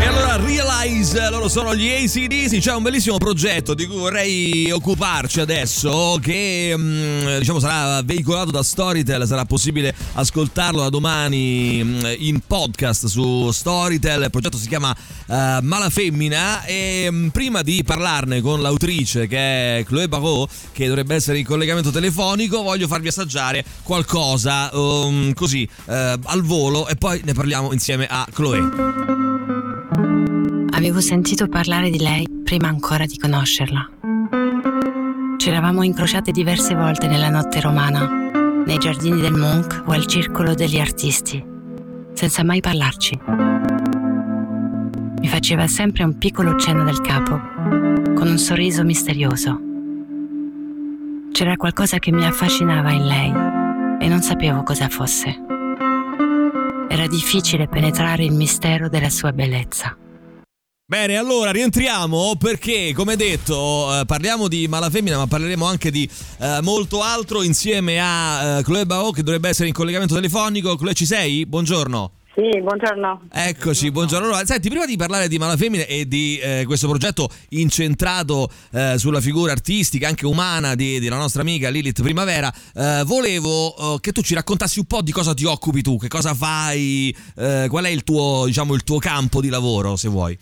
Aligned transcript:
E 0.00 0.06
allora 0.06 0.36
Realize, 0.36 1.28
loro 1.30 1.48
sono 1.48 1.74
gli 1.74 1.88
ACDC, 1.88 2.58
c'è 2.58 2.72
un 2.72 2.82
bellissimo 2.82 3.18
progetto 3.18 3.74
di 3.74 3.86
cui 3.86 3.96
vorrei 3.96 4.70
occuparci 4.70 5.40
adesso 5.40 6.18
che 6.22 6.72
mm, 6.76 7.38
diciamo 7.38 7.58
sarà 7.58 8.00
veicolato 8.02 8.52
da 8.52 8.62
Storytel, 8.62 9.26
sarà 9.26 9.44
possibile 9.44 9.92
ascoltarlo 10.14 10.80
da 10.80 10.88
domani 10.88 11.82
mm, 11.82 12.00
in 12.18 12.40
podcast 12.46 13.06
su 13.06 13.50
Storytel, 13.50 14.22
il 14.22 14.30
progetto 14.30 14.56
si 14.56 14.68
chiama 14.68 14.90
uh, 15.26 15.34
Mala 15.62 15.90
Femmina 15.90 16.64
e 16.64 17.08
mm, 17.10 17.28
prima 17.28 17.62
di 17.62 17.82
parlarne 17.84 18.40
con 18.40 18.62
l'autrice 18.62 19.26
che 19.26 19.78
è 19.78 19.84
Chloé 19.84 20.06
Barrault 20.08 20.50
che 20.72 20.86
dovrebbe 20.86 21.16
essere 21.16 21.38
in 21.38 21.44
collegamento 21.44 21.90
telefonico 21.90 22.62
voglio 22.62 22.86
farvi 22.86 23.08
assaggiare 23.08 23.64
qualcosa 23.82 24.70
um, 24.72 25.32
così 25.32 25.68
uh, 25.86 25.92
al 25.92 26.42
volo 26.42 26.86
e 26.86 26.94
poi 26.94 27.20
ne 27.24 27.32
parliamo 27.32 27.72
insieme 27.72 28.06
a 28.06 28.26
Chloé. 28.32 29.27
Avevo 30.78 31.00
sentito 31.00 31.48
parlare 31.48 31.90
di 31.90 31.98
lei 31.98 32.24
prima 32.44 32.68
ancora 32.68 33.04
di 33.04 33.18
conoscerla. 33.18 33.90
Ci 35.36 35.48
eravamo 35.48 35.82
incrociate 35.82 36.30
diverse 36.30 36.76
volte 36.76 37.08
nella 37.08 37.30
notte 37.30 37.60
romana, 37.60 38.06
nei 38.64 38.78
giardini 38.78 39.20
del 39.20 39.32
Monk 39.32 39.82
o 39.86 39.90
al 39.90 40.06
circolo 40.06 40.54
degli 40.54 40.78
artisti, 40.78 41.44
senza 42.12 42.44
mai 42.44 42.60
parlarci. 42.60 43.18
Mi 45.18 45.26
faceva 45.26 45.66
sempre 45.66 46.04
un 46.04 46.16
piccolo 46.16 46.56
cenno 46.56 46.84
del 46.84 47.00
capo, 47.00 47.40
con 48.14 48.28
un 48.28 48.38
sorriso 48.38 48.84
misterioso. 48.84 49.60
C'era 51.32 51.56
qualcosa 51.56 51.98
che 51.98 52.12
mi 52.12 52.24
affascinava 52.24 52.92
in 52.92 53.04
lei 53.04 53.32
e 53.98 54.06
non 54.06 54.22
sapevo 54.22 54.62
cosa 54.62 54.88
fosse. 54.88 55.44
Era 56.88 57.08
difficile 57.08 57.66
penetrare 57.66 58.22
il 58.22 58.32
mistero 58.32 58.88
della 58.88 59.10
sua 59.10 59.32
bellezza. 59.32 59.96
Bene, 60.90 61.18
allora 61.18 61.50
rientriamo 61.50 62.36
perché, 62.38 62.94
come 62.94 63.14
detto, 63.14 64.00
eh, 64.00 64.06
parliamo 64.06 64.48
di 64.48 64.66
Malafemmina, 64.68 65.18
ma 65.18 65.26
parleremo 65.26 65.66
anche 65.66 65.90
di 65.90 66.08
eh, 66.38 66.60
molto 66.62 67.02
altro 67.02 67.42
insieme 67.42 68.00
a 68.00 68.60
eh, 68.60 68.62
Chloe 68.62 68.86
Bao 68.86 69.10
che 69.10 69.22
dovrebbe 69.22 69.50
essere 69.50 69.68
in 69.68 69.74
collegamento 69.74 70.14
telefonico. 70.14 70.76
Chloe, 70.76 70.94
ci 70.94 71.04
sei? 71.04 71.44
Buongiorno. 71.44 72.12
Sì, 72.34 72.62
buongiorno. 72.62 73.24
Eccoci, 73.30 73.90
buongiorno. 73.90 74.28
Allora, 74.28 74.46
senti, 74.46 74.70
prima 74.70 74.86
di 74.86 74.96
parlare 74.96 75.28
di 75.28 75.36
Malafemmina 75.36 75.84
e 75.84 76.08
di 76.08 76.38
eh, 76.38 76.62
questo 76.64 76.88
progetto 76.88 77.28
incentrato 77.50 78.50
eh, 78.70 78.94
sulla 78.96 79.20
figura 79.20 79.52
artistica, 79.52 80.08
anche 80.08 80.24
umana, 80.24 80.74
di, 80.74 81.00
della 81.00 81.18
nostra 81.18 81.42
amica 81.42 81.68
Lilith 81.68 82.00
Primavera, 82.00 82.50
eh, 82.74 83.02
volevo 83.04 83.96
eh, 83.96 84.00
che 84.00 84.12
tu 84.12 84.22
ci 84.22 84.32
raccontassi 84.32 84.78
un 84.78 84.86
po' 84.86 85.02
di 85.02 85.12
cosa 85.12 85.34
ti 85.34 85.44
occupi 85.44 85.82
tu, 85.82 85.98
che 85.98 86.08
cosa 86.08 86.32
fai, 86.32 87.14
eh, 87.36 87.66
qual 87.68 87.84
è 87.84 87.90
il 87.90 88.04
tuo, 88.04 88.44
diciamo, 88.46 88.72
il 88.72 88.84
tuo 88.84 88.96
campo 88.96 89.42
di 89.42 89.50
lavoro, 89.50 89.94
se 89.94 90.08
vuoi. 90.08 90.38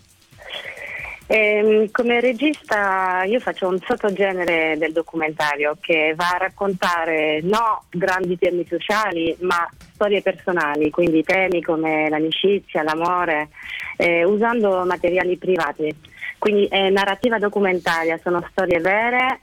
Eh, 1.28 1.88
come 1.91 2.20
regista 2.20 3.24
io 3.24 3.41
faccio 3.41 3.66
un 3.66 3.80
sottogenere 3.84 4.77
del 4.78 4.92
documentario 4.92 5.77
che 5.80 6.14
va 6.14 6.30
a 6.34 6.38
raccontare 6.38 7.41
no 7.42 7.83
grandi 7.91 8.38
temi 8.38 8.64
sociali 8.64 9.36
ma 9.41 9.68
storie 9.92 10.22
personali, 10.22 10.91
quindi 10.91 11.24
temi 11.24 11.62
come 11.62 12.08
l'amicizia, 12.08 12.84
l'amore, 12.84 13.48
eh, 13.96 14.22
usando 14.24 14.84
materiali 14.84 15.36
privati. 15.36 15.92
Quindi 16.47 16.69
è 16.69 16.91
narrativa 16.91 17.41
documentaria, 17.41 18.20
sono 18.22 18.41
storie 18.52 18.78
vere 18.78 19.41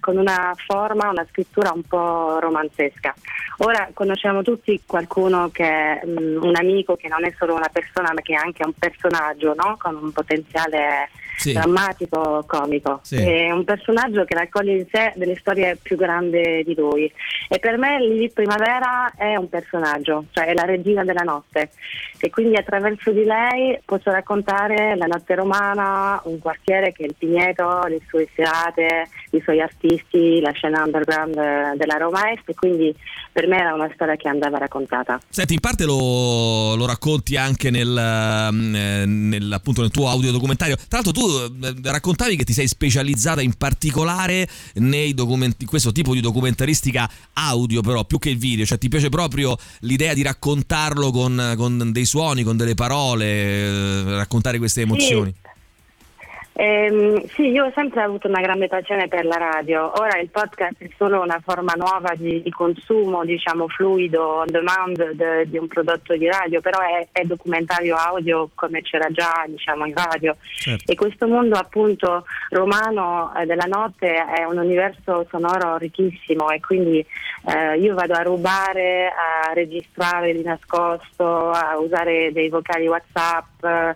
con 0.00 0.16
una 0.16 0.54
forma, 0.56 1.10
una 1.10 1.26
scrittura 1.28 1.72
un 1.74 1.82
po' 1.82 2.38
romanzesca. 2.38 3.14
Ora 3.58 3.90
conosciamo 3.92 4.40
tutti 4.40 4.80
qualcuno 4.86 5.50
che 5.52 5.66
è 5.66 6.00
mm, 6.06 6.42
un 6.42 6.56
amico 6.56 6.96
che 6.96 7.08
non 7.08 7.26
è 7.26 7.34
solo 7.36 7.54
una 7.54 7.68
persona 7.70 8.14
ma 8.14 8.22
che 8.22 8.32
è 8.32 8.36
anche 8.36 8.64
un 8.64 8.72
personaggio 8.72 9.52
no? 9.54 9.76
con 9.78 9.94
un 9.96 10.10
potenziale 10.10 11.10
sì. 11.38 11.52
drammatico, 11.52 12.44
comico. 12.46 13.00
Sì. 13.02 13.16
È 13.16 13.50
un 13.50 13.64
personaggio 13.64 14.24
che 14.24 14.34
raccoglie 14.34 14.78
in 14.78 14.86
sé 14.90 15.12
delle 15.14 15.36
storie 15.36 15.78
più 15.80 15.96
grandi 15.96 16.62
di 16.64 16.74
lui. 16.74 17.10
E 17.48 17.58
per 17.58 17.78
me 17.78 17.98
Lilith 18.00 18.34
Primavera 18.34 19.12
è 19.16 19.36
un 19.36 19.48
personaggio, 19.48 20.24
cioè 20.32 20.46
è 20.46 20.54
la 20.54 20.64
regina 20.64 21.04
della 21.04 21.22
notte. 21.22 21.70
E 22.18 22.30
quindi 22.30 22.56
attraverso 22.56 23.12
di 23.12 23.24
lei 23.24 23.78
posso 23.84 24.10
raccontare 24.10 24.96
la 24.96 25.06
notte 25.06 25.36
romana, 25.36 26.20
un 26.24 26.37
quartiere 26.38 26.92
che 26.92 27.04
è 27.04 27.06
il 27.06 27.14
Pigneto, 27.16 27.82
le 27.86 28.00
sue 28.08 28.28
serate, 28.34 29.08
i 29.30 29.40
suoi 29.42 29.60
artisti, 29.60 30.40
la 30.40 30.52
scena 30.52 30.82
underground 30.82 31.76
della 31.76 31.96
Roma 31.96 32.30
Est. 32.32 32.48
E 32.48 32.54
quindi 32.54 32.94
per 33.32 33.46
me 33.46 33.58
era 33.58 33.74
una 33.74 33.90
storia 33.94 34.16
che 34.16 34.28
andava 34.28 34.58
raccontata. 34.58 35.20
Senti, 35.28 35.54
in 35.54 35.60
parte 35.60 35.84
lo, 35.84 36.74
lo 36.74 36.86
racconti 36.86 37.36
anche 37.36 37.70
nel, 37.70 38.48
mm, 38.52 39.28
nel, 39.28 39.52
appunto, 39.52 39.80
nel 39.80 39.90
tuo 39.90 40.08
audiodocumentario. 40.08 40.76
Tra 40.76 41.00
l'altro 41.00 41.12
tu 41.12 41.26
eh, 41.64 41.74
raccontavi 41.82 42.36
che 42.36 42.44
ti 42.44 42.52
sei 42.52 42.66
specializzata 42.66 43.40
in 43.40 43.54
particolare 43.54 44.48
nei 44.74 45.14
documenti, 45.14 45.64
questo 45.64 45.92
tipo 45.92 46.14
di 46.14 46.20
documentaristica 46.20 47.08
audio, 47.34 47.80
però 47.80 48.04
più 48.04 48.18
che 48.18 48.30
il 48.30 48.38
video, 48.38 48.64
cioè 48.64 48.78
ti 48.78 48.88
piace 48.88 49.08
proprio 49.08 49.56
l'idea 49.80 50.14
di 50.14 50.22
raccontarlo 50.22 51.10
con, 51.10 51.54
con 51.56 51.92
dei 51.92 52.04
suoni, 52.04 52.42
con 52.42 52.56
delle 52.56 52.74
parole, 52.74 53.26
eh, 53.26 54.02
raccontare 54.16 54.58
queste 54.58 54.82
emozioni. 54.82 55.32
Sì. 55.34 55.47
Ehm, 56.60 57.24
sì, 57.28 57.50
io 57.50 57.66
ho 57.66 57.72
sempre 57.72 58.02
avuto 58.02 58.26
una 58.26 58.40
grande 58.40 58.66
passione 58.66 59.06
per 59.06 59.24
la 59.24 59.36
radio. 59.36 59.92
Ora 59.94 60.18
il 60.18 60.28
podcast 60.28 60.74
è 60.78 60.90
solo 60.96 61.20
una 61.20 61.40
forma 61.40 61.74
nuova 61.76 62.14
di, 62.16 62.42
di 62.42 62.50
consumo, 62.50 63.24
diciamo 63.24 63.68
fluido, 63.68 64.38
on 64.38 64.46
demand 64.46 65.12
de, 65.12 65.48
di 65.48 65.56
un 65.56 65.68
prodotto 65.68 66.16
di 66.16 66.26
radio, 66.26 66.60
però 66.60 66.80
è, 66.80 67.06
è 67.12 67.22
documentario 67.22 67.94
audio 67.94 68.50
come 68.56 68.82
c'era 68.82 69.06
già 69.12 69.44
diciamo, 69.46 69.86
in 69.86 69.94
radio. 69.94 70.36
Certo. 70.56 70.90
E 70.90 70.96
questo 70.96 71.28
mondo 71.28 71.54
appunto 71.54 72.24
romano 72.50 73.32
eh, 73.36 73.46
della 73.46 73.66
notte 73.68 74.12
è 74.16 74.42
un 74.42 74.58
universo 74.58 75.28
sonoro 75.30 75.76
ricchissimo 75.76 76.50
e 76.50 76.58
quindi 76.58 77.06
eh, 77.46 77.78
io 77.78 77.94
vado 77.94 78.14
a 78.14 78.22
rubare, 78.22 79.06
a 79.06 79.52
registrare 79.52 80.32
di 80.32 80.42
nascosto, 80.42 81.50
a 81.50 81.78
usare 81.78 82.32
dei 82.32 82.48
vocali 82.48 82.88
WhatsApp. 82.88 83.62
Eh, 83.62 83.94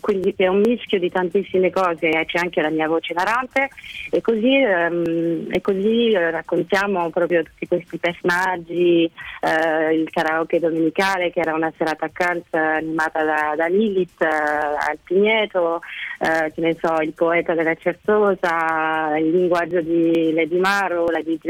quindi 0.00 0.34
è 0.36 0.46
un 0.46 0.60
mischio 0.60 0.98
di 0.98 1.10
tantissime 1.10 1.70
cose, 1.70 2.08
c'è 2.26 2.38
anche 2.38 2.62
la 2.62 2.70
mia 2.70 2.88
voce 2.88 3.12
narrante 3.12 3.68
e 4.10 4.20
così, 4.20 4.56
ehm, 4.56 5.48
e 5.50 5.60
così 5.60 6.10
eh, 6.10 6.30
raccontiamo 6.30 7.10
proprio 7.10 7.42
tutti 7.42 7.66
questi 7.66 7.98
personaggi, 7.98 9.10
eh, 9.40 9.94
il 9.94 10.08
karaoke 10.10 10.58
domenicale 10.58 11.30
che 11.30 11.40
era 11.40 11.54
una 11.54 11.72
serata 11.76 12.08
cult 12.12 12.54
animata 12.54 13.22
da, 13.24 13.54
da 13.56 13.66
Lilith 13.66 14.20
eh, 14.22 14.26
al 14.26 14.98
Pigneto, 15.02 15.80
eh, 16.18 16.52
che 16.54 16.60
ne 16.60 16.76
so, 16.80 17.00
il 17.00 17.12
poeta 17.12 17.54
della 17.54 17.74
Certosa, 17.74 19.16
il 19.18 19.30
linguaggio 19.30 19.80
di 19.80 20.32
Lady 20.32 20.58
Maro, 20.58 21.06
la 21.06 21.22
DJ 21.22 21.48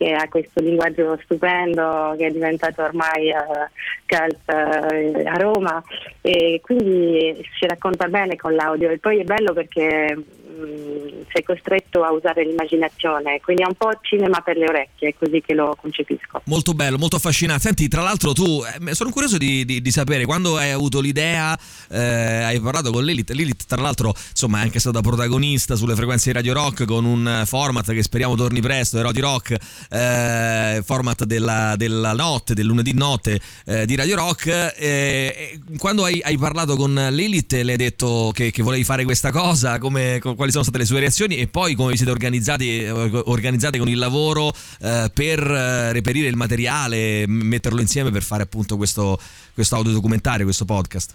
che 0.00 0.14
ha 0.14 0.26
questo 0.30 0.62
linguaggio 0.62 1.18
stupendo 1.24 2.14
che 2.16 2.28
è 2.28 2.30
diventato 2.30 2.82
ormai 2.82 3.28
uh, 3.28 3.68
cult 4.06 4.38
uh, 4.46 5.26
a 5.26 5.36
Roma. 5.36 5.82
E 6.22 6.58
quindi 6.62 7.46
si 7.58 7.66
racconta 7.66 8.08
bene 8.08 8.34
con 8.36 8.54
l'audio. 8.54 8.88
E 8.88 8.96
poi 8.96 9.18
è 9.18 9.24
bello 9.24 9.52
perché 9.52 10.16
mh, 10.60 11.26
sei 11.32 11.42
costretto 11.42 12.02
a 12.02 12.12
usare 12.12 12.44
l'immaginazione, 12.44 13.40
quindi 13.40 13.62
è 13.62 13.66
un 13.66 13.74
po' 13.74 13.90
cinema 14.02 14.40
per 14.40 14.56
le 14.56 14.66
orecchie, 14.66 15.08
è 15.08 15.14
così 15.18 15.40
che 15.40 15.54
lo 15.54 15.76
concepisco. 15.80 16.42
Molto 16.44 16.72
bello, 16.72 16.98
molto 16.98 17.16
affascinante. 17.16 17.62
Senti, 17.62 17.88
tra 17.88 18.02
l'altro 18.02 18.32
tu, 18.32 18.62
eh, 18.64 18.94
sono 18.94 19.10
curioso 19.10 19.38
di, 19.38 19.64
di, 19.64 19.80
di, 19.80 19.90
sapere, 19.90 20.24
quando 20.24 20.56
hai 20.56 20.70
avuto 20.70 21.00
l'idea, 21.00 21.58
eh, 21.88 21.98
hai 21.98 22.60
parlato 22.60 22.90
con 22.90 23.04
Lilith, 23.04 23.30
Lilith 23.30 23.64
tra 23.66 23.80
l'altro 23.80 24.14
insomma 24.30 24.60
è 24.60 24.62
anche 24.62 24.78
stata 24.78 25.00
protagonista 25.00 25.76
sulle 25.76 25.94
frequenze 25.94 26.30
di 26.30 26.36
Radio 26.36 26.52
Rock 26.54 26.84
con 26.84 27.04
un 27.04 27.42
format 27.46 27.92
che 27.92 28.02
speriamo 28.02 28.34
torni 28.34 28.60
presto, 28.60 28.98
Eroti 28.98 29.20
Rock, 29.20 29.56
eh, 29.90 30.82
format 30.84 31.24
della, 31.24 31.74
della, 31.76 32.12
notte, 32.12 32.54
del 32.54 32.66
lunedì 32.66 32.92
notte 32.94 33.40
eh, 33.64 33.86
di 33.86 33.94
Radio 33.96 34.16
Rock. 34.16 34.74
Eh, 34.76 35.60
quando 35.78 36.04
hai, 36.04 36.20
hai, 36.22 36.36
parlato 36.38 36.76
con 36.76 36.94
Lilith 37.10 37.52
le 37.52 37.72
hai 37.72 37.76
detto 37.76 38.30
che, 38.34 38.50
che 38.50 38.62
volevi 38.62 38.84
fare 38.84 39.04
questa 39.04 39.30
cosa, 39.30 39.78
come, 39.78 40.20
quali 40.20 40.49
sono 40.50 40.62
state 40.62 40.78
le 40.78 40.84
sue 40.84 41.00
reazioni 41.00 41.36
e 41.36 41.46
poi 41.46 41.74
come 41.74 41.90
vi 41.90 41.96
siete 41.96 42.12
organizzati, 42.12 42.86
organizzate 42.88 43.78
con 43.78 43.88
il 43.88 43.98
lavoro 43.98 44.52
eh, 44.82 45.10
per 45.12 45.40
eh, 45.40 45.92
reperire 45.92 46.28
il 46.28 46.36
materiale, 46.36 47.24
metterlo 47.26 47.80
insieme 47.80 48.10
per 48.10 48.22
fare 48.22 48.42
appunto 48.42 48.76
questo, 48.76 49.18
questo 49.54 49.76
audiodocumentario, 49.76 50.44
questo 50.44 50.64
podcast. 50.64 51.14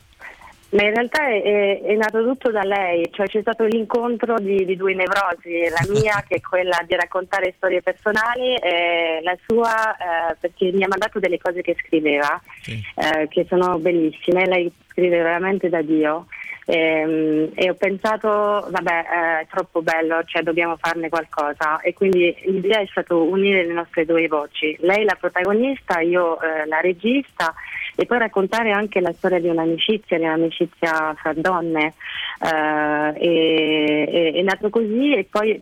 Ma 0.75 0.83
in 0.83 0.93
realtà 0.93 1.27
è, 1.27 1.81
è, 1.81 1.95
nato 1.95 2.21
tutto 2.21 2.51
da 2.51 2.63
lei, 2.63 3.07
cioè 3.11 3.27
c'è 3.27 3.39
stato 3.39 3.63
l'incontro 3.63 4.37
di, 4.39 4.65
di, 4.65 4.75
due 4.75 4.93
nevrosi, 4.93 5.69
la 5.69 5.93
mia 5.93 6.23
che 6.27 6.35
è 6.35 6.41
quella 6.41 6.83
di 6.85 6.95
raccontare 6.95 7.53
storie 7.55 7.81
personali 7.81 8.55
e 8.55 9.21
la 9.23 9.37
sua 9.47 9.95
eh, 9.95 10.35
perché 10.37 10.71
mi 10.73 10.83
ha 10.83 10.87
mandato 10.89 11.19
delle 11.19 11.37
cose 11.37 11.61
che 11.61 11.77
scriveva, 11.79 12.41
sì. 12.61 12.81
eh, 12.95 13.27
che 13.29 13.45
sono 13.47 13.77
bellissime, 13.77 14.47
lei 14.47 14.69
scrive 14.89 15.17
veramente 15.21 15.69
da 15.69 15.81
Dio 15.81 16.25
E, 16.65 16.75
ehm, 16.75 17.51
e, 17.53 17.69
ho 17.69 17.75
pensato, 17.75 18.67
vabbè, 18.69 19.05
è 19.41 19.47
troppo 19.49 19.81
bello, 19.81 20.23
cioè 20.25 20.41
dobbiamo 20.41 20.75
farne 20.77 21.09
qualcosa. 21.09 21.79
E 21.81 21.93
quindi 21.93 22.35
l'idea 22.45 22.79
è 22.79 22.87
stata 22.87 23.13
unire 23.15 23.65
le 23.65 23.73
nostre 23.73 24.05
due 24.05 24.27
voci, 24.27 24.75
lei 24.79 25.03
la 25.03 25.15
protagonista, 25.19 25.99
io 25.99 26.41
eh, 26.41 26.65
la 26.65 26.81
regista, 26.81 27.53
e 27.95 28.05
poi 28.05 28.17
raccontare 28.17 28.71
anche 28.71 28.99
la 28.99 29.13
storia 29.13 29.39
di 29.39 29.47
un'amicizia, 29.47 30.17
di 30.17 30.25
un'amicizia 30.25 31.13
fra 31.15 31.33
donne. 31.33 31.93
Eh, 32.41 33.13
e, 33.15 34.31
è 34.35 34.41
nato 34.41 34.69
così 34.69 35.15
e 35.15 35.25
poi 35.29 35.61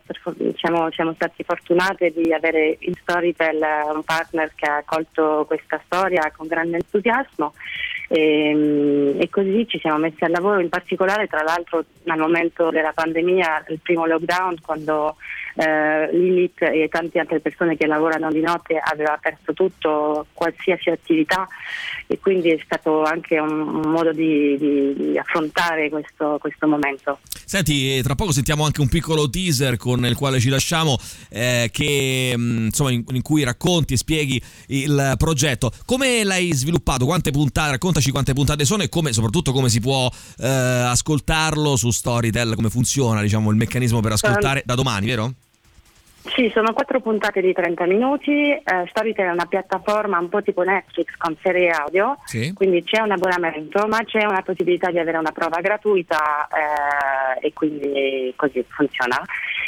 siamo, 0.56 0.90
siamo 0.90 1.12
stati 1.14 1.44
fortunati 1.44 2.12
di 2.12 2.32
avere 2.32 2.76
in 2.80 2.94
Storytel 2.94 3.60
un 3.94 4.02
partner 4.02 4.52
che 4.54 4.66
ha 4.66 4.76
accolto 4.78 5.44
questa 5.46 5.80
storia 5.84 6.32
con 6.34 6.46
grande 6.46 6.78
entusiasmo 6.78 7.52
e, 8.08 8.48
ehm, 8.48 9.20
e, 9.20 9.28
così 9.30 9.66
ci 9.68 9.78
siamo 9.78 9.98
messi 9.98 10.24
al 10.24 10.30
lavoro, 10.30 10.60
in 10.60 10.68
particolare 10.68 11.26
tra 11.26 11.42
l'altro 11.42 11.84
al 12.06 12.18
momento 12.18 12.70
della 12.70 12.92
pandemia, 12.92 13.64
il 13.68 13.80
primo 13.82 14.06
lockdown, 14.06 14.56
quando 14.60 15.16
eh, 15.56 16.10
Lilith 16.12 16.62
e 16.62 16.88
tante 16.90 17.18
altre 17.18 17.40
persone 17.40 17.76
che 17.76 17.86
lavorano 17.86 18.30
di 18.30 18.40
notte 18.40 18.80
aveva 18.82 19.18
perso 19.20 19.52
tutto, 19.52 20.26
qualsiasi 20.32 20.90
attività 20.90 21.46
e 22.06 22.18
quindi 22.18 22.50
è 22.50 22.60
stato 22.64 23.02
anche 23.02 23.38
un, 23.38 23.60
un 23.60 23.90
modo 23.90 24.12
di, 24.12 24.56
di, 24.58 24.94
di 24.94 25.18
affrontare 25.18 25.88
questo, 25.88 26.38
questo, 26.40 26.66
momento. 26.66 27.18
Senti, 27.44 28.02
tra 28.02 28.14
poco 28.14 28.32
sentiamo 28.32 28.64
anche 28.64 28.80
un 28.80 28.88
piccolo 28.88 29.28
teaser 29.28 29.76
con 29.76 30.04
il 30.04 30.16
quale 30.16 30.40
ci 30.40 30.48
lasciamo 30.48 30.98
eh, 31.30 31.68
che, 31.72 32.34
mm, 32.36 32.66
insomma, 32.66 32.90
in, 32.90 33.04
in, 33.08 33.22
cui 33.22 33.44
racconti 33.44 33.94
e 33.94 33.96
spieghi 33.96 34.42
il 34.68 35.14
progetto. 35.16 35.70
Come 35.84 36.24
l'hai 36.24 36.52
sviluppato? 36.52 37.04
Quante 37.04 37.30
puntate? 37.30 37.78
Raccontaci 37.94 38.10
quante 38.10 38.32
puntate 38.32 38.64
sono 38.64 38.82
e 38.82 38.88
come, 38.88 39.12
soprattutto 39.12 39.52
come 39.52 39.68
si 39.68 39.78
può 39.78 40.10
eh, 40.40 40.48
ascoltarlo 40.48 41.76
su 41.76 41.90
Storytel, 41.90 42.56
come 42.56 42.68
funziona 42.68 43.22
diciamo, 43.22 43.50
il 43.50 43.56
meccanismo 43.56 44.00
per 44.00 44.12
ascoltare 44.12 44.62
da 44.64 44.74
domani, 44.74 45.06
vero? 45.06 45.32
Sì, 46.34 46.50
sono 46.52 46.72
quattro 46.72 47.00
puntate 47.00 47.40
di 47.40 47.52
30 47.52 47.86
minuti. 47.86 48.50
Eh, 48.50 48.62
Storytel 48.88 49.26
è 49.26 49.30
una 49.30 49.46
piattaforma 49.46 50.18
un 50.18 50.28
po' 50.28 50.42
tipo 50.42 50.62
Netflix 50.62 51.14
con 51.16 51.36
serie 51.40 51.70
audio, 51.70 52.16
sì. 52.24 52.52
quindi 52.52 52.82
c'è 52.82 53.00
un 53.00 53.12
abbonamento, 53.12 53.86
ma 53.86 54.02
c'è 54.02 54.24
una 54.24 54.42
possibilità 54.42 54.90
di 54.90 54.98
avere 54.98 55.18
una 55.18 55.32
prova 55.32 55.60
gratuita 55.60 56.48
eh, 56.48 57.46
e 57.46 57.52
quindi 57.52 58.32
così 58.34 58.64
funziona. 58.66 59.22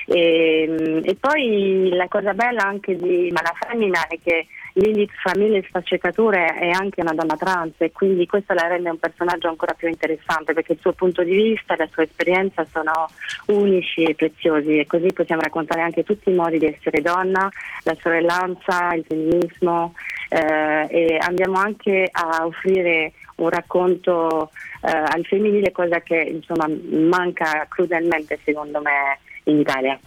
E, 0.06 1.02
e, 1.05 1.14
poi 1.14 1.90
la 1.93 2.08
cosa 2.08 2.32
bella 2.32 2.62
anche 2.64 2.96
di 2.96 3.31
Malafemmina 3.31 4.08
è 4.08 4.19
che 4.20 4.46
Lilith 4.78 5.12
fa 5.23 5.32
mille 5.37 5.62
sfaccettature 5.62 6.55
è 6.55 6.69
anche 6.69 7.00
una 7.00 7.14
donna 7.14 7.37
trans 7.37 7.73
e 7.78 7.93
quindi 7.93 8.26
questo 8.26 8.52
la 8.52 8.67
rende 8.67 8.90
un 8.90 8.99
personaggio 8.99 9.49
ancora 9.49 9.73
più 9.73 9.88
interessante 9.88 10.52
perché 10.52 10.73
il 10.73 10.78
suo 10.81 10.93
punto 10.93 11.23
di 11.23 11.34
vista 11.34 11.73
e 11.73 11.76
la 11.78 11.88
sua 11.90 12.02
esperienza 12.02 12.67
sono 12.70 13.08
unici 13.46 14.02
e 14.02 14.14
preziosi 14.14 14.78
e 14.78 14.87
così 14.87 15.11
possiamo 15.14 15.40
raccontare 15.40 15.81
anche 15.81 16.05
tutti 16.05 16.28
i 16.28 16.34
modi 16.34 16.58
di 16.58 16.67
essere 16.67 17.00
donna, 17.00 17.49
la 17.84 17.96
sorellanza, 17.99 18.93
il 18.93 19.05
femminismo 19.08 19.94
eh, 20.28 20.87
e 20.90 21.19
andiamo 21.20 21.58
anche 21.58 22.06
a 22.11 22.44
offrire 22.44 23.12
un 23.37 23.49
racconto 23.49 24.50
eh, 24.82 24.90
al 24.90 25.25
femminile, 25.25 25.72
cosa 25.72 26.00
che 26.00 26.17
insomma 26.17 26.69
manca 26.90 27.67
crudelmente 27.67 28.38
secondo 28.44 28.82
me 28.82 29.20
in 29.46 29.58
Italia. 29.58 29.98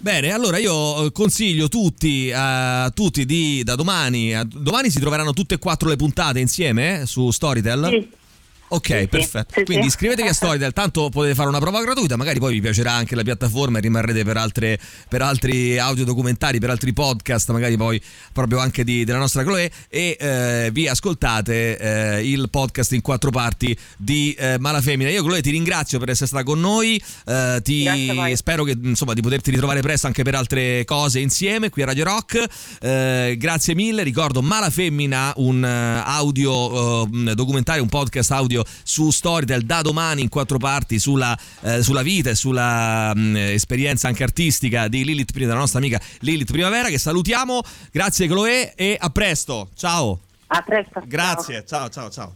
Bene, 0.00 0.32
allora 0.32 0.58
io 0.58 1.06
eh, 1.06 1.12
consiglio 1.12 1.68
tutti, 1.68 2.30
a 2.34 2.90
tutti 2.94 3.24
di, 3.24 3.62
da 3.64 3.74
domani, 3.74 4.34
a, 4.34 4.44
domani 4.44 4.90
si 4.90 5.00
troveranno 5.00 5.32
tutte 5.32 5.54
e 5.54 5.58
quattro 5.58 5.88
le 5.88 5.96
puntate 5.96 6.38
insieme 6.38 7.00
eh, 7.00 7.06
su 7.06 7.30
Storytel? 7.30 7.88
Sì. 7.88 8.08
Ok, 8.68 8.86
sì, 8.86 9.08
perfetto. 9.08 9.54
Sì, 9.56 9.64
Quindi 9.64 9.86
iscrivetevi 9.86 10.28
a 10.28 10.32
Storytel, 10.32 10.72
tanto 10.72 11.08
potete 11.08 11.34
fare 11.34 11.48
una 11.48 11.58
prova 11.58 11.80
gratuita, 11.82 12.16
magari 12.16 12.38
poi 12.38 12.52
vi 12.52 12.60
piacerà 12.60 12.92
anche 12.92 13.14
la 13.14 13.22
piattaforma 13.22 13.78
e 13.78 13.80
rimarrete 13.80 14.24
per, 14.24 14.36
altre, 14.36 14.78
per 15.08 15.22
altri 15.22 15.78
audiodocumentari, 15.78 16.58
per 16.58 16.70
altri 16.70 16.92
podcast, 16.92 17.50
magari 17.50 17.76
poi 17.76 18.00
proprio 18.32 18.58
anche 18.58 18.84
di, 18.84 19.04
della 19.04 19.18
nostra 19.18 19.42
Chloe 19.42 19.70
e 19.88 20.16
eh, 20.20 20.70
vi 20.72 20.86
ascoltate 20.86 21.78
eh, 21.78 22.30
il 22.30 22.50
podcast 22.50 22.92
in 22.92 23.00
quattro 23.00 23.30
parti 23.30 23.76
di 23.96 24.34
eh, 24.38 24.58
Malafemmina. 24.58 25.08
Io 25.08 25.22
Chloe 25.22 25.40
ti 25.40 25.50
ringrazio 25.50 25.98
per 25.98 26.10
essere 26.10 26.26
stata 26.26 26.42
con 26.42 26.60
noi, 26.60 27.02
eh, 27.26 27.60
ti, 27.62 27.88
spero 28.34 28.64
che, 28.64 28.76
insomma, 28.82 29.14
di 29.14 29.22
poterti 29.22 29.50
ritrovare 29.50 29.80
presto 29.80 30.06
anche 30.06 30.22
per 30.22 30.34
altre 30.34 30.84
cose 30.84 31.20
insieme 31.20 31.70
qui 31.70 31.82
a 31.82 31.86
Radio 31.86 32.04
Rock. 32.04 32.44
Eh, 32.80 33.36
grazie 33.38 33.74
mille, 33.74 34.02
ricordo 34.02 34.42
Malafemmina, 34.42 35.32
un 35.36 35.64
eh, 35.64 36.02
audio 36.04 37.06
documentario, 37.34 37.82
un 37.82 37.88
podcast 37.88 38.30
audio 38.32 38.57
video 38.58 38.64
su 38.82 39.10
Storytel 39.10 39.62
da 39.62 39.82
domani 39.82 40.22
in 40.22 40.28
quattro 40.28 40.58
parti 40.58 40.98
sulla, 40.98 41.36
eh, 41.60 41.82
sulla 41.82 42.02
vita 42.02 42.30
e 42.30 42.34
sulla 42.34 43.12
mh, 43.14 43.20
mm, 43.20 43.36
esperienza 43.36 44.08
anche 44.08 44.22
artistica 44.22 44.88
di 44.88 45.04
Lilith 45.04 45.32
Prima, 45.32 45.46
della 45.46 45.58
nostra 45.58 45.78
amica 45.78 46.00
Lilith 46.20 46.50
Primavera 46.50 46.88
che 46.88 46.98
salutiamo. 46.98 47.60
Grazie 47.92 48.26
Chloe 48.26 48.74
e 48.74 48.96
a 48.98 49.10
presto. 49.10 49.68
Ciao. 49.76 50.20
A 50.48 50.62
presto. 50.62 51.02
Grazie. 51.04 51.64
ciao 51.66 51.88
ciao. 51.88 52.10
ciao. 52.10 52.32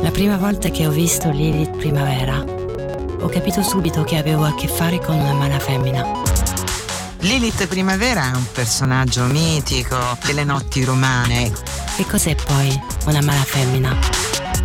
La 0.00 0.10
prima 0.10 0.36
volta 0.36 0.70
che 0.70 0.86
ho 0.86 0.90
visto 0.90 1.30
Lilith 1.30 1.76
Primavera 1.76 2.38
ho 3.18 3.28
capito 3.28 3.62
subito 3.62 4.04
che 4.04 4.16
avevo 4.16 4.44
a 4.44 4.54
che 4.54 4.68
fare 4.68 4.98
con 4.98 5.16
una 5.16 5.32
mala 5.32 5.58
femmina. 5.58 6.04
Lilith 7.20 7.66
Primavera 7.66 8.30
è 8.32 8.36
un 8.36 8.46
personaggio 8.52 9.24
mitico 9.24 9.96
delle 10.24 10.44
notti 10.44 10.84
romane. 10.84 11.75
Che 11.96 12.04
cos'è 12.04 12.34
poi 12.34 12.78
una 13.06 13.22
mala 13.22 13.42
femmina? 13.42 13.96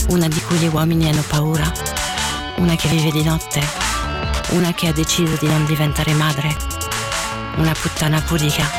Una 0.10 0.28
di 0.28 0.42
cui 0.42 0.58
gli 0.58 0.68
uomini 0.68 1.08
hanno 1.08 1.24
paura? 1.30 1.72
Una 2.58 2.76
che 2.76 2.90
vive 2.90 3.10
di 3.10 3.24
notte? 3.24 3.62
Una 4.50 4.74
che 4.74 4.90
ha 4.90 4.92
deciso 4.92 5.38
di 5.40 5.48
non 5.48 5.64
diventare 5.66 6.12
madre? 6.14 6.54
Una 7.56 7.72
puttana 7.72 8.20
pudica? 8.20 8.70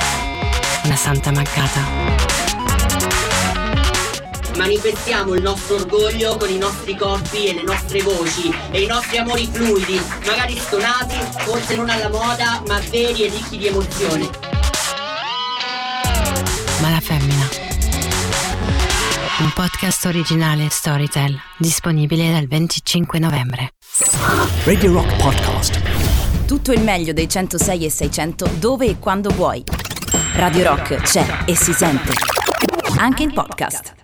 Una 0.85 0.97
santa 0.97 1.33
mancata? 1.33 2.13
manifestiamo 4.55 5.35
il 5.35 5.43
nostro 5.43 5.77
orgoglio 5.77 6.37
con 6.37 6.49
i 6.49 6.59
nostri 6.59 6.95
corpi 6.95 7.47
e 7.47 7.55
le 7.55 7.63
nostre 7.63 8.01
voci 8.03 8.55
e 8.71 8.83
i 8.83 8.87
nostri 8.87 9.17
amori 9.17 9.49
fluidi, 9.51 10.01
magari 10.27 10.57
stonati, 10.57 11.17
forse 11.39 11.75
non 11.75 11.89
alla 11.89 12.11
moda, 12.11 12.63
ma 12.69 12.79
veri 12.91 13.25
e 13.25 13.31
ricchi 13.31 13.57
di 13.57 13.67
emozione. 13.67 14.31
Ma 16.81 16.91
la 16.91 17.01
femmina. 17.01 17.22
Un 19.43 19.51
podcast 19.55 20.05
originale 20.05 20.69
Storytel, 20.71 21.37
disponibile 21.59 22.31
dal 22.31 22.47
25 22.47 23.19
novembre. 23.19 23.71
Radio 24.65 24.93
Rock 24.93 25.17
Podcast. 25.17 26.47
Tutto 26.47 26.71
il 26.71 26.81
meglio 26.81 27.13
dei 27.13 27.29
106 27.29 27.85
e 27.85 27.91
600 27.91 28.51
dove 28.61 28.87
e 28.87 28.99
quando 29.01 29.31
vuoi. 29.31 29.65
Radio 30.37 30.63
Rock 30.63 30.95
c'è 31.03 31.43
e 31.45 31.57
si 31.57 31.73
sente. 31.73 32.13
Anche 32.99 33.25
in 33.25 33.33
podcast. 33.33 34.02